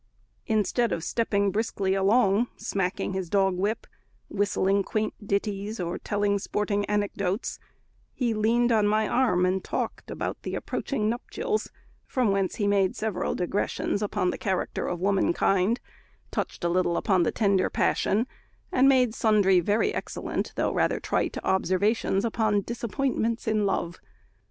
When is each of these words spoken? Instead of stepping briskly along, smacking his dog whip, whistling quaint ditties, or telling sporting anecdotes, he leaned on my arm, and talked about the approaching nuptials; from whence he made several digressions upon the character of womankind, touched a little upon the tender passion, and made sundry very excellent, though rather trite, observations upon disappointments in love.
Instead 0.47 0.91
of 0.91 1.03
stepping 1.03 1.51
briskly 1.51 1.93
along, 1.93 2.47
smacking 2.57 3.13
his 3.13 3.29
dog 3.29 3.55
whip, 3.55 3.85
whistling 4.29 4.81
quaint 4.81 5.13
ditties, 5.23 5.79
or 5.79 5.99
telling 5.99 6.39
sporting 6.39 6.83
anecdotes, 6.85 7.59
he 8.11 8.33
leaned 8.33 8.71
on 8.71 8.87
my 8.87 9.07
arm, 9.07 9.45
and 9.45 9.63
talked 9.63 10.09
about 10.09 10.41
the 10.41 10.55
approaching 10.55 11.07
nuptials; 11.07 11.69
from 12.07 12.31
whence 12.31 12.55
he 12.55 12.65
made 12.65 12.95
several 12.95 13.35
digressions 13.35 14.01
upon 14.01 14.31
the 14.31 14.39
character 14.39 14.87
of 14.87 14.99
womankind, 14.99 15.79
touched 16.31 16.63
a 16.63 16.69
little 16.69 16.97
upon 16.97 17.21
the 17.21 17.31
tender 17.31 17.69
passion, 17.69 18.25
and 18.71 18.89
made 18.89 19.13
sundry 19.13 19.59
very 19.59 19.93
excellent, 19.93 20.51
though 20.55 20.73
rather 20.73 20.99
trite, 20.99 21.37
observations 21.43 22.25
upon 22.25 22.61
disappointments 22.63 23.47
in 23.47 23.67
love. 23.67 23.99